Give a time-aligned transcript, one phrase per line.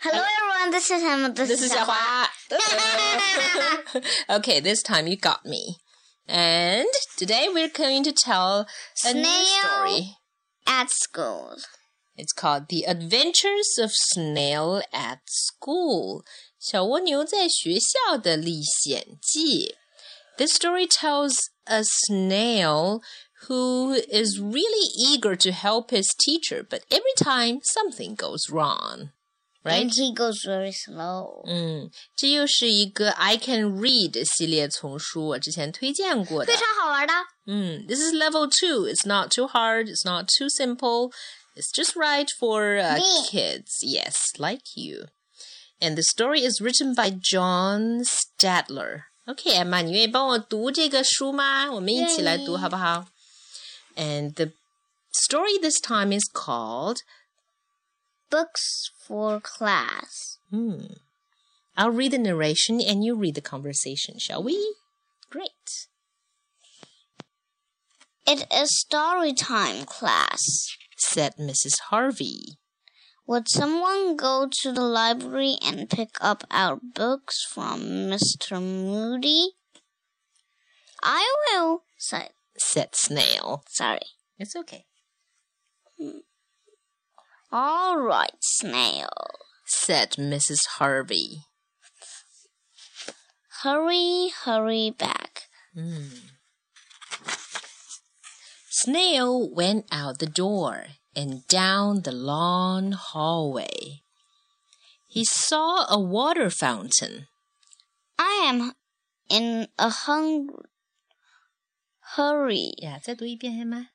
[0.00, 1.30] Hello everyone, this is Emma.
[1.32, 2.28] This, This is 小花。
[4.30, 5.78] okay, this time you got me.
[6.28, 6.86] And
[7.16, 8.66] today we're going to tell
[9.04, 9.44] a new Snail.
[9.44, 10.16] story.
[10.66, 11.56] at school.
[12.16, 16.24] It's called The Adventures of Snail at School.
[16.58, 19.74] 小蜗牛在学校的历险记.
[20.36, 21.36] This story tells
[21.66, 23.00] a snail
[23.48, 29.10] who is really eager to help his teacher, but every time something goes wrong.
[29.62, 29.82] Right?
[29.82, 31.42] And he goes very slow.
[31.44, 36.56] 嗯，这又是一个 I Can Read 系列丛书，我之前推荐过的非。
[36.56, 37.12] 常好玩的。
[37.46, 38.86] 嗯，This is level two.
[38.86, 39.88] It's not too hard.
[39.88, 41.10] It's not too simple.
[41.56, 43.26] It's just right for uh, Me.
[43.28, 43.78] kids.
[43.82, 45.06] Yes, like you.
[45.80, 49.06] And the story is written by John Stadler.
[49.26, 51.72] Okay, Emma，你愿意帮我读这个书吗？
[51.72, 53.06] 我们一起来读愿意好不好？
[53.96, 54.52] And the
[55.12, 56.98] story this time is called
[58.31, 60.37] Books for class.
[60.49, 60.85] Hmm.
[61.77, 64.75] I'll read the narration and you read the conversation, shall we?
[65.29, 65.87] Great.
[68.25, 70.39] It is story time class.
[70.97, 71.79] Said Mrs.
[71.89, 72.57] Harvey.
[73.27, 78.61] Would someone go to the library and pick up our books from Mr.
[78.61, 79.51] Moody?
[81.03, 83.63] I will, said, Said Snail.
[83.69, 84.01] sorry.
[84.39, 84.85] It's okay.
[87.52, 89.08] All right, Snail.
[89.66, 90.58] Said Mrs.
[90.78, 91.42] Harvey.
[93.62, 95.48] Hurry, hurry back.
[98.70, 104.02] Snail went out the door and down the long hallway.
[105.08, 107.26] He saw a water fountain.
[108.18, 108.74] I am
[109.30, 110.68] in a hungry
[112.16, 112.74] hurry.
[112.82, 113.88] 呀，再读一遍，黑吗？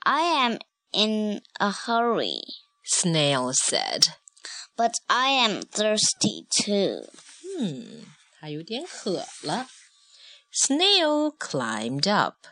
[0.00, 0.58] I am
[0.92, 2.42] in a hurry,
[2.84, 4.08] Snail said.
[4.76, 7.08] but I am thirsty too.
[7.58, 8.04] 嗯，
[8.38, 9.68] 他有点渴了。
[10.52, 12.46] Snail climbed up.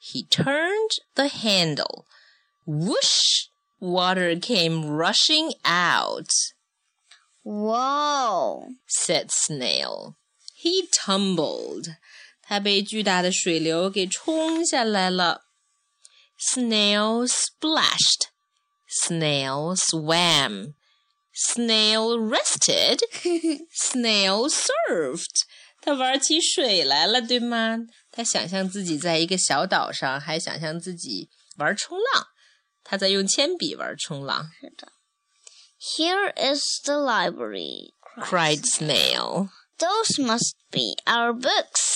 [0.00, 2.04] He turned the handle.
[2.66, 3.48] Whoosh!
[3.78, 6.30] Water came rushing out,
[7.42, 8.70] Whoa!
[8.86, 10.16] said Snail.
[10.54, 11.96] He tumbled.
[12.42, 15.42] 他被巨大的水流给冲下来了。
[16.40, 18.28] Snail splashed.
[18.86, 20.74] Snail swam.
[21.32, 23.00] Snail rested.
[23.72, 25.44] Snail surfed.
[25.82, 27.78] 他玩起水来了，对吗？
[28.10, 32.26] 他想象自己在一个小岛上，还想象自己玩冲浪。
[32.82, 34.50] 他在用铅笔玩冲浪。
[35.96, 37.92] Here is the library.
[38.18, 39.50] Cried Snail.
[39.78, 41.89] Those must be our books.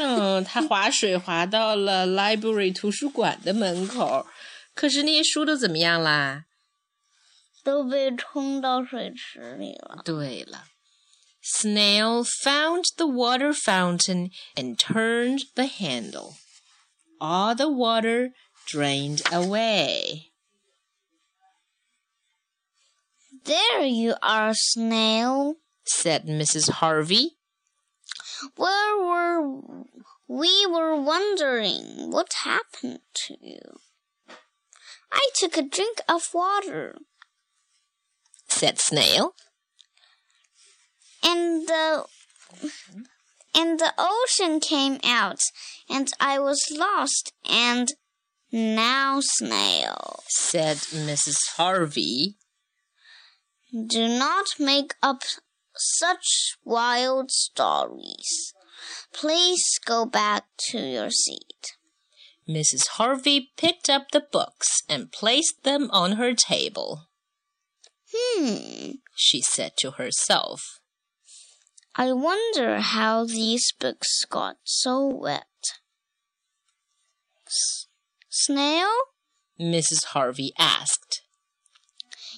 [0.00, 4.26] 嗯，他划水划到了 library 图书馆的门口，
[4.74, 6.44] 可是那些书都怎么样啦？
[7.64, 10.02] 都被冲到水池里了。
[10.04, 10.66] 对了，
[11.42, 16.34] Snail found the water fountain and turned the handle.
[17.18, 18.32] All the water
[18.66, 20.30] drained away.
[23.44, 25.54] There you are, snail.
[25.84, 26.80] Said Mrs.
[26.80, 27.36] Harvey.
[28.56, 28.89] Where
[30.27, 33.79] we were wondering what happened to you?
[35.11, 36.97] I took a drink of water,
[38.47, 39.33] Said Snail.
[41.23, 42.05] and the
[43.53, 45.39] and the ocean came out,
[45.89, 47.33] and I was lost.
[47.49, 47.89] And
[48.51, 51.37] now, snail, Said Mrs.
[51.55, 52.37] Harvey.
[53.71, 55.23] do not make up
[55.75, 58.53] such wild stories.
[59.13, 61.77] Please go back to your seat.
[62.47, 62.87] Mrs.
[62.93, 67.07] Harvey picked up the books and placed them on her table.
[68.13, 68.91] Hmm.
[69.15, 70.61] She said to herself.
[71.95, 75.45] I wonder how these books got so wet.
[77.45, 77.87] S-
[78.29, 78.89] snail?
[79.59, 80.05] Mrs.
[80.05, 81.21] Harvey asked.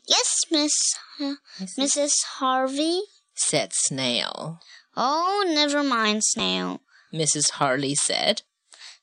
[0.06, 0.74] Yes, Miss
[1.22, 1.36] uh,
[1.80, 2.12] Mrs.
[2.38, 3.02] Harvey.
[3.36, 4.60] Said Snail.
[4.96, 6.82] Oh, never mind, Snail.
[7.14, 7.52] Mrs.
[7.52, 8.42] Harley said.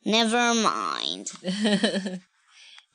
[0.04, 1.28] Never mind.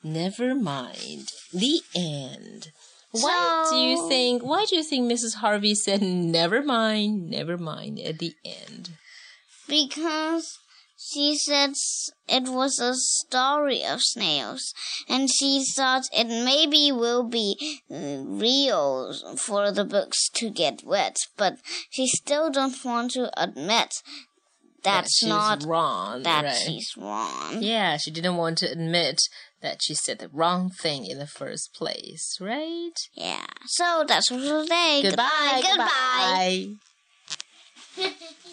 [0.02, 1.28] Never mind.
[1.52, 2.72] The end.
[3.10, 5.36] Why do you think why do you think Mrs.
[5.36, 8.90] Harvey said never mind, never mind at the end?
[9.68, 10.58] Because
[10.98, 11.72] she said
[12.28, 14.72] it was a story of snails,
[15.08, 21.16] and she thought it maybe will be uh, real for the books to get wet,
[21.36, 21.58] but
[21.90, 24.02] she still don't want to admit
[24.82, 26.22] That that's she's not wrong.
[26.22, 26.54] that right.
[26.54, 27.62] she's wrong.
[27.62, 29.20] Yeah, she didn't want to admit
[29.60, 32.92] that she said the wrong thing in the first place, right?
[33.14, 33.46] Yeah.
[33.66, 35.00] So that's for today.
[35.02, 35.60] Goodbye.
[35.62, 36.68] Goodbye.
[37.96, 38.12] goodbye.